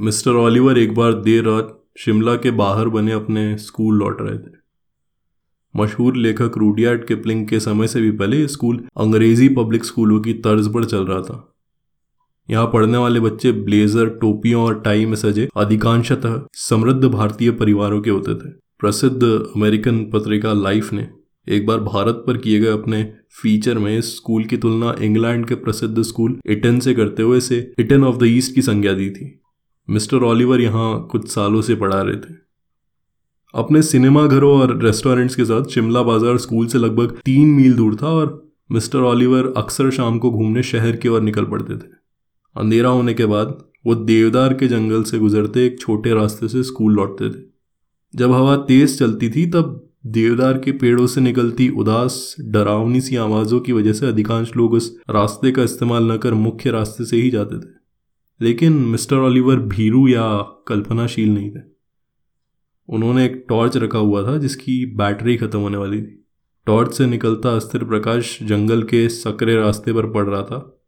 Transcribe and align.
Mister 0.00 0.30
Oliver 0.30 0.78
एक 0.78 0.94
बार 0.94 1.12
देर 1.12 1.44
रात 1.44 1.84
शिमला 1.98 2.34
के 2.34 2.50
बाहर 2.50 2.88
बने 2.88 3.12
अपने 3.12 3.58
स्कूल 3.58 3.98
लौट 3.98 4.20
रहे 4.20 4.38
थे। 4.38 4.52
मशहूर 5.74 6.16
लेखक 6.16 6.52
रूडियार्ड 6.58 7.04
किपलिंग 7.04 7.46
के 7.48 7.60
समय 7.60 7.86
से 7.86 8.00
भी 8.00 8.10
पहले 8.10 8.46
स्कूल 8.48 8.84
अंग्रेज़ी 8.96 9.48
पब्लिक 9.48 9.84
स्कूलों 9.84 10.20
की 10.20 10.32
तर्ज 10.32 10.72
पर 10.74 10.84
चल 10.84 11.04
रहा 11.04 11.20
था। 11.20 11.54
यहाँ 12.50 12.66
पढ़ने 12.66 12.98
वाले 12.98 13.20
बच्चे 13.20 13.52
ब्लेजर, 13.52 14.08
टोपियों 14.08 14.62
और 14.62 14.80
टाई 14.80 15.06
में 15.06 15.16
सजे 15.16 15.48
अधिकांशतः 15.56 16.40
समृद्ध 16.54 17.04
भारतीय 17.04 17.50
परिवारों 17.50 18.00
के 18.00 18.10
होते 18.10 18.34
थे। 18.34 18.50
प्रसिद्ध 18.78 19.22
अमेरिकन 19.22 20.04
पत्रिका 20.04 20.52
लाइफ 20.52 20.92
ने 20.92 21.08
एक 21.48 21.66
बार 21.66 21.78
भारत 21.80 22.24
पर 22.26 22.36
किए 22.36 22.60
गए 22.60 22.72
अपने 22.72 23.02
फीचर 23.42 23.78
में 23.78 23.98
इस 23.98 24.16
स्कूल 24.16 24.44
की 24.44 24.56
तुलना 24.56 24.94
इंग्लैंड 25.00 25.46
के 25.46 25.54
प्रसिद्ध 25.54 26.02
स्कूल 26.02 26.38
इटन 26.46 26.80
से 26.80 26.94
करते 26.94 27.22
हुए 27.22 27.38
इसे 27.38 27.72
इटन 27.78 28.04
ऑफ़ 28.04 28.16
द 28.16 28.22
ईस्ट 28.22 28.54
की 28.54 28.62
संज्ञा 28.62 28.92
दी 28.92 29.10
थी। 29.10 29.39
मिस्टर 29.90 30.22
ऑलिवर 30.24 30.60
यहाँ 30.60 31.06
कुछ 31.10 31.28
सालों 31.28 31.60
से 31.62 31.74
पढ़ा 31.74 32.00
रहे 32.02 32.16
थे। 32.16 32.34
अपने 33.54 33.82
सिनेमा 33.82 34.26
घरों 34.26 34.52
और 34.60 34.76
रेस्टोरेंट्स 34.82 35.34
के 35.34 35.44
साथ 35.44 35.70
शिमला 35.70 36.02
बाज़ार 36.02 36.36
स्कूल 36.38 36.66
से 36.66 36.78
लगभग 36.78 37.16
तीन 37.24 37.48
मील 37.48 37.74
दूर 37.76 37.94
था 37.94 38.08
और 38.08 38.52
मिस्टर 38.70 38.98
ऑलिवर 39.04 39.52
अक्सर 39.56 39.90
शाम 39.90 40.18
को 40.18 40.30
घूमने 40.30 40.62
शहर 40.62 40.96
की 40.96 41.08
ओर 41.08 41.20
निकल 41.22 41.44
पड़ते 41.44 41.76
थे। 41.76 41.88
अंधेरा 42.56 42.88
होने 42.88 43.14
के 43.14 43.26
बाद 43.26 43.58
वो 43.86 43.94
देवदार 43.94 44.54
के 44.54 44.68
जंगल 44.68 45.02
से 45.02 45.18
गुजरते 45.18 45.64
एक 45.66 45.80
छोटे 45.80 46.14
रास्ते 46.14 46.48
से 46.48 46.62
स्कूल 46.62 46.94
लौटते 46.94 47.30
थे। 47.30 47.42
जब 48.14 48.32
हवा 48.32 48.56
तेज 48.58 48.98
चलती 48.98 49.30
थी, 49.30 49.46
तब 49.46 49.90
देवदार 50.08 50.58
के 50.58 50.72
पेड़ों 50.72 51.06
से 51.06 51.20
निकलती 51.20 51.68
उदास, 51.70 52.34
डरावनी 52.40 53.00
सी 53.00 53.16
आवाज़ों 53.16 53.60
की 53.60 53.72
वजह 53.72 53.92
से 53.92 54.06
अधिकांश 54.06 54.56
लोग 54.56 54.72
उस 54.72 54.94
रास्ते 55.10 55.52
का 55.52 55.62
इस्तेमाल 55.62 56.10
न 56.12 56.16
कर 56.18 56.34
मुख्य 56.36 56.70
रास्ते 56.70 57.04
से 57.04 57.16
ही 57.16 57.30
जाते 57.30 57.58
थे। 57.58 57.78
लेकिन 58.40 58.72
मिस्टर 58.72 59.16
ऑलिवर 59.16 59.56
भीरू 59.56 60.08
या 60.08 60.38
कल्पनाशील 60.68 61.34
नहीं 61.34 61.50
थे। 61.50 61.60
उन्होंने 62.88 63.24
एक 63.24 63.44
टॉर्च 63.48 63.76
रखा 63.76 63.98
हुआ 63.98 64.26
था, 64.26 64.38
जिसकी 64.38 64.86
बैटरी 64.86 65.36
खत्म 65.36 65.58
होने 65.58 65.76
वाली 65.76 66.02
थी। 66.02 66.26
टॉर्च 66.66 66.94
से 66.94 67.06
निकलता 67.06 67.50
अस्थिर 67.56 67.84
प्रकाश 67.84 68.42
जंगल 68.42 68.82
के 68.82 69.08
सकरे 69.08 69.56
रास्ते 69.56 69.92
पर 69.92 70.10
पड़ 70.10 70.26
रहा 70.28 70.42
था, 70.42 70.80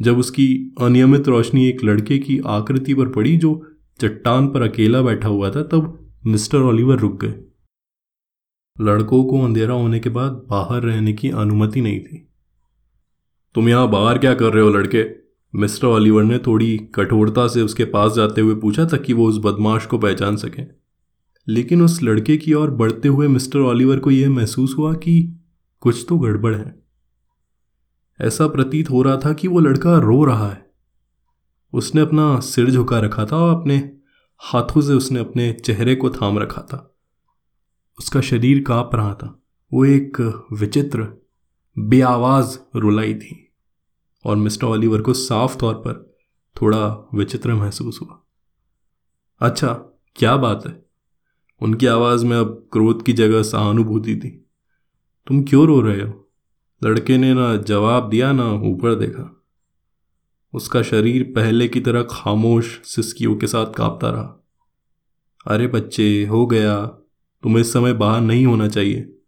जब 0.00 0.18
उसकी 0.18 0.74
अनियमित 0.80 1.28
रोशनी 1.28 1.68
एक 1.68 1.84
लड़के 1.84 2.18
की 2.18 2.38
आकृति 2.46 2.94
पर 2.94 3.08
पड़ी 3.08 3.36
जो 3.36 3.76
चट्टान 4.00 4.48
पर 4.48 4.62
अकेला 4.62 5.02
बैठा 5.02 5.28
हुआ 5.28 5.50
था, 5.50 5.62
तब 5.62 6.12
मिस्टर 6.26 6.58
ऑलिवर 6.58 6.98
रुक 6.98 7.24
गए। 7.24 7.34
लड़कों 8.84 9.24
को 9.24 9.40
अंधेरा 9.42 9.74
होने 9.74 10.00
के 10.00 10.08
बाद 10.08 10.32
बाहर 10.50 10.82
रहने 10.82 11.12
की 11.12 11.30
अनुमति 11.30 11.80
नहीं 11.80 12.00
थी। 12.00 12.28
तुम 13.54 13.68
यहाँ 13.68 13.90
बाहर 13.90 14.18
क्या 14.18 14.34
कर 14.34 14.52
रहे 14.52 14.62
हो 14.64 14.70
लड़के? 14.70 15.19
मिस्टर 15.54 15.86
ऑलिवर 15.86 16.22
ने 16.22 16.38
थोड़ी 16.38 16.78
कठोरता 16.78 17.48
से 17.48 17.62
उसके 17.62 17.84
पास 17.84 18.12
जाते 18.12 18.40
हुए 18.40 18.54
पूछा 18.54 18.84
ताकि 18.84 19.12
वो 19.12 19.28
उस 19.28 19.38
बदमाश 19.38 19.86
को 19.86 19.98
पहचान 19.98 20.36
सके। 20.36 20.62
लेकिन 21.48 21.82
उस 21.82 22.02
लड़के 22.02 22.36
की 22.36 22.52
ओर 22.52 22.70
बढ़ते 22.70 23.08
हुए 23.08 23.28
मिस्टर 23.28 23.58
ऑलिवर 23.58 23.98
को 23.98 24.10
यह 24.10 24.30
महसूस 24.30 24.74
हुआ 24.78 24.94
कि 24.94 25.40
कुछ 25.80 26.06
तो 26.08 26.18
गड़बड़ 26.18 26.54
है। 26.54 26.82
ऐसा 28.20 28.46
प्रतीत 28.46 28.90
हो 28.90 29.02
रहा 29.02 29.16
था 29.16 29.32
कि 29.32 29.48
वो 29.48 29.60
लड़का 29.60 29.98
रो 29.98 30.24
रहा 30.24 30.48
है। 30.48 30.70
उसने 31.72 32.00
अपना 32.00 32.40
सिर 32.40 32.70
झुका 32.70 33.00
रखा 33.00 33.24
था 33.24 33.36
और 33.36 33.60
अपने 33.60 33.96
हाथों 34.38 34.80
से 34.80 34.92
उसने 34.92 35.18
अपने 35.18 35.52
चेहरे 35.52 35.94
को 35.94 36.10
थाम 36.10 36.38
रखा 36.38 36.62
था। 36.62 36.96
उसका 37.98 38.20
शरीर 38.20 38.64
काँप 38.64 38.90
रहा 38.94 39.14
था। 39.14 39.42
वो 39.72 39.84
एक 39.84 40.42
विचित्र, 40.52 41.08
बेआवाज 41.78 42.58
रुलाई 42.76 43.14
थी। 43.14 43.49
और 44.24 44.36
मिस्टर 44.36 44.66
ऑलिवर 44.66 45.02
को 45.02 45.12
साफ़ 45.12 45.56
तौर 45.56 45.74
पर 45.74 46.16
थोड़ा 46.62 47.08
विचित्र 47.14 47.54
महसूस 47.54 47.98
हुआ। 48.02 48.24
अच्छा 49.40 49.74
क्या 50.16 50.36
बात 50.36 50.66
है? 50.66 50.86
उनकी 51.62 51.86
आवाज़ 51.86 52.26
में 52.26 52.36
अब 52.36 52.68
क्रोध 52.72 53.04
की 53.04 53.12
जगह 53.12 53.42
सहानुभूति 53.42 54.16
थी। 54.16 54.50
तुम 55.26 55.42
क्यों 55.42 55.66
रो 55.66 55.80
रहे 55.80 56.02
हो? 56.02 56.30
लड़के 56.84 57.18
ने 57.18 57.34
ना 57.34 57.56
जवाब 57.56 58.08
दिया, 58.08 58.32
ना 58.32 58.52
ऊपर 58.52 58.94
देखा। 58.94 59.42
उसका 60.54 60.82
शरीर 60.82 61.32
पहले 61.34 61.68
की 61.68 61.80
तरह 61.80 62.02
खामोश, 62.10 62.80
सिस्कियों 62.84 63.36
के 63.36 63.46
साथ 63.46 63.72
कांपता 63.72 64.10
रहा। 64.10 64.46
अरे 65.46 65.66
बच्चे, 65.66 66.26
हो 66.26 66.46
गया। 66.46 66.86
तुम्हें 67.42 67.60
इस 67.60 67.72
समय 67.72 67.92
बाहर 67.92 68.20
नहीं 68.20 68.46
होना 68.46 68.68
चाहिए। 68.68 69.18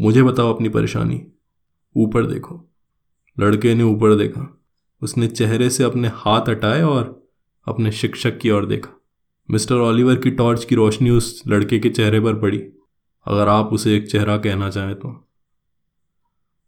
मुझे 0.00 0.22
बताओ 0.22 0.54
अपनी 0.54 0.68
परेशानी। 0.68 1.26
ऊपर 1.96 2.26
देखो। 2.26 2.71
लड़के 3.40 3.74
ने 3.74 3.82
ऊपर 3.82 4.14
देखा। 4.14 4.62
उसने 5.02 5.26
चेहरे 5.26 5.70
से 5.70 5.84
अपने 5.84 6.08
हाथ 6.08 6.40
हटाए 6.48 6.82
और 6.82 7.28
अपने 7.68 7.92
शिक्षक 7.92 8.38
की 8.38 8.50
ओर 8.50 8.66
देखा। 8.66 9.00
मिस्टर 9.50 9.74
ऑलिवर 9.74 10.16
की 10.16 10.30
टॉर्च 10.30 10.64
की 10.64 10.74
रोशनी 10.74 11.10
उस 11.10 11.42
लड़के 11.48 11.78
के 11.78 11.90
चेहरे 11.90 12.20
पर 12.20 12.34
पड़ी। 12.34 12.58
अगर 13.26 13.48
आप 13.48 13.66
उसे 13.72 13.96
एक 13.96 14.10
चेहरा 14.10 14.36
कहना 14.36 14.70
चाहें 14.70 14.94
तो। 14.94 15.28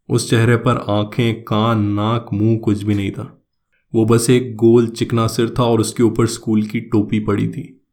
उस 0.08 0.30
चेहरे 0.30 0.56
पर 0.56 0.84
आँखें, 0.88 1.42
कान, 1.42 1.80
नाक, 1.80 2.26
मुँह 2.32 2.58
कुछ 2.58 2.82
भी 2.82 2.94
नहीं 2.94 3.10
था। 3.10 3.46
वो 3.94 4.04
बस 4.04 4.30
एक 4.30 4.56
गोल 4.56 4.86
चिकना 4.86 5.26
सिर 5.26 5.54
था 5.58 5.64
और 5.64 5.80
उसके 5.80 6.02
ऊपर 6.02 6.26
स्कूल 6.26 6.62
की 6.62 6.80
टोपी 6.80 7.20
पड़ी 7.20 7.48
थी। 7.48 7.86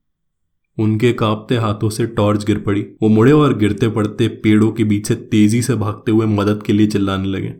उनके 0.79 1.13
कांपते 1.13 1.57
हाथों 1.57 1.89
से 1.89 2.07
टॉर्च 2.07 2.45
गिर 2.45 2.59
पड़ी। 2.59 2.81
वो 2.81 3.09
मुड़े 3.09 3.31
और 3.31 3.57
गिरते 3.57 3.89
पड़ते 3.89 4.27
पेड़ों 4.27 4.71
के 4.71 4.83
बीच 4.83 5.07
से 5.07 5.15
तेज़ी 5.15 5.61
से 5.61 5.75
भागते 5.75 6.11
हुए 6.11 6.25
मदद 6.25 6.63
के 6.63 6.73
लिए 6.73 6.87
चिल्लाने 6.87 7.27
लगे। 7.27 7.55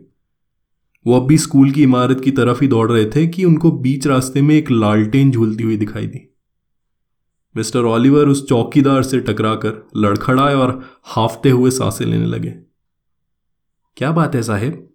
वो 1.06 1.20
अब 1.20 1.26
भी 1.26 1.38
स्कूल 1.38 1.70
की 1.70 1.82
इमारत 1.82 2.20
की 2.20 2.30
तरफ़ 2.30 2.60
ही 2.60 2.68
दौड़ 2.68 2.92
रहे 2.92 3.06
थे 3.06 3.26
कि 3.26 3.44
उनको 3.44 3.70
बीच 3.70 4.06
रास्ते 4.06 4.42
में 4.42 4.54
एक 4.54 4.70
लालटेन 4.70 5.30
झूलती 5.30 5.64
हुई 5.64 5.76
दिखाई 5.76 6.06
दी। 6.06 6.36
मिस्टर 7.56 7.80
ऑलिवर 7.80 8.28
उस 8.28 8.48
चौकीदार 8.48 9.02
से 9.02 9.20
टकरा 9.20 9.32
टकराकर 9.32 9.90
लड़खड़ाए 9.96 10.54
और 10.54 11.00
हाफते 11.04 11.50
हुए 11.50 11.70
साँसें 11.70 12.06
लेने 12.06 12.26
लगे। 12.26 12.50
क्या 13.96 14.12
बात 14.12 14.34
है 14.34 14.42
साहेब? 14.42 14.90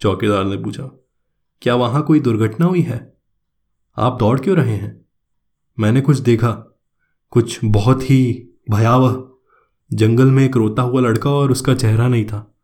चौकीदार 0.00 0.44
ने 0.44 0.56
पूछा। 0.56 1.04
क्या 1.62 1.74
वहाँ 1.74 2.02
कोई 2.02 2.20
दुर्घटना 2.20 2.66
हुई 2.66 2.80
है? 2.80 3.16
आप 3.96 4.16
दौड़ 4.18 4.40
क्यों 4.40 4.56
रहे 4.56 4.76
हैं? 4.76 5.06
मैंने 5.78 6.00
कुछ 6.00 6.18
देखा। 6.18 6.80
कुछ 7.30 7.60
बहुत 7.64 8.10
ही 8.10 8.48
भयावह। 8.70 9.28
जंगल 9.92 10.30
में 10.30 10.44
एक 10.44 10.56
रोता 10.56 10.82
हुआ 10.82 11.00
लड़का 11.00 11.30
और 11.30 11.50
उसका 11.50 11.74
चेहरा 11.74 12.08
नहीं 12.08 12.24
था। 12.24 12.58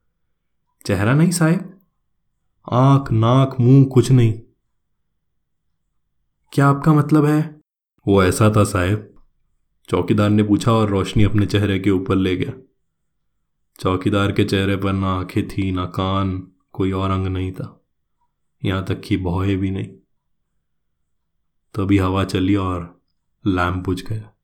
चेहरा 0.86 1.14
नहीं 1.14 1.30
साहेब? 1.30 1.77
आँख, 2.72 3.12
नाक, 3.12 3.56
मुँह, 3.60 3.86
कुछ 3.86 4.10
नहीं। 4.10 4.32
क्या 6.52 6.68
आपका 6.68 6.92
मतलब 6.92 7.24
है? 7.24 7.60
वो 8.08 8.24
ऐसा 8.24 8.52
था 8.56 8.64
साहेब। 8.64 9.14
चौकीदार 9.88 10.30
ने 10.30 10.42
पूछा 10.42 10.72
और 10.72 10.88
रोशनी 10.88 11.22
अपने 11.22 11.46
चेहरे 11.46 11.78
के 11.78 11.90
ऊपर 11.90 12.16
ले 12.16 12.36
गया। 12.36 12.52
चौकीदार 13.80 14.32
के 14.32 14.44
चेहरे 14.44 14.76
पर 14.76 14.92
ना 14.92 15.08
आँखें 15.08 15.48
थी, 15.48 15.72
ना 15.72 15.86
कान, 15.86 16.52
कोई 16.72 16.92
और 16.92 17.10
अंग 17.10 17.26
नहीं 17.26 17.52
था। 17.52 17.84
यहाँ 18.64 18.84
तक 18.84 19.00
कि 19.00 19.16
भौहे 19.16 19.56
भी 19.56 19.70
नहीं। 19.70 19.88
तभी 21.74 21.98
हवा 21.98 22.24
चली 22.24 22.56
और 22.56 23.02
लैम्प 23.46 23.84
बुझ 23.84 24.02
गया। 24.02 24.37